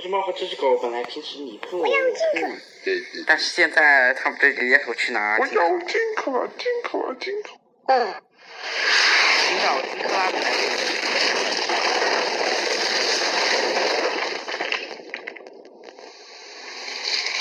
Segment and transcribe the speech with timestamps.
[0.00, 2.48] 只猫和这只狗本来平时你碰我，我要金克，
[3.26, 5.38] 但是现在他们这野狗去哪？
[5.38, 7.50] 我要金克，金克，金克。
[7.86, 8.14] 嗯，
[9.46, 10.56] 寻找金克拉的来源。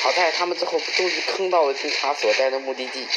[0.02, 3.08] 好在他们最后终于坑到了警察所在的目的地。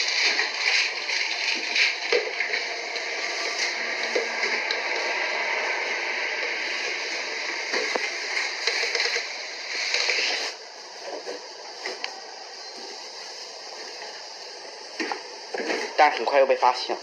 [15.98, 17.02] 但很快又被发现了。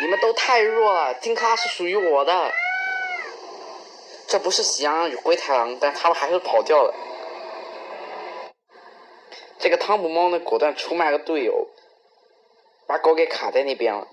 [0.00, 2.52] 你们都太弱了，金卡是属于我的。
[4.28, 6.94] 这不是喜羊羊与灰太狼，但他们还是跑掉了。
[9.58, 11.68] 这个汤姆猫呢，果断出卖了队友，
[12.86, 14.06] 把狗给卡在那边了。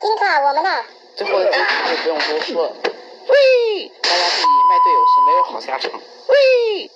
[0.00, 0.84] 金卡，我们呢？
[1.14, 2.76] 最后的结局就不用多说了。
[3.28, 4.30] 喂，大家
[4.82, 5.90] 队友是没有好下场。
[5.92, 6.90] 喂。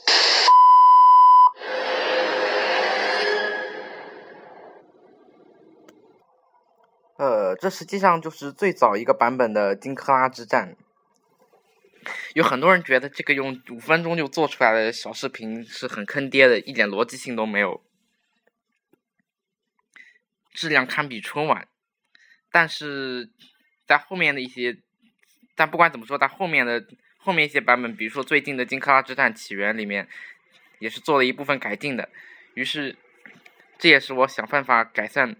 [7.17, 10.77] 呃，这实际上就是最早一个版本的金克拉之战。
[12.35, 17.81] 有很多人觉得这个用五分钟就做出来的小视频是很坑爹的，一点逻辑性都没有，
[20.53, 21.69] 质量堪比春晚。
[22.51, 23.31] 但是
[23.87, 24.79] 在后面的一些，
[25.55, 26.85] 但不管怎么说，在后面的
[27.23, 30.09] 后面一些版本，比如说最近的《金克拉之战起源》里面，
[30.81, 32.09] 也是做了一部分改进的。
[32.55, 32.97] 于是，
[33.79, 35.37] 这也是我想办法改善。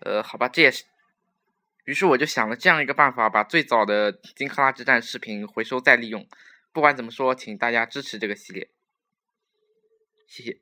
[0.00, 0.84] 呃，好吧，这也是。
[1.84, 6.26] 于是我就想了这样一个办法，把最早的金克拉之战视频回收再利用。
[6.72, 8.70] 不管怎么说，请大家支持这个系列，
[10.26, 10.58] 谢谢。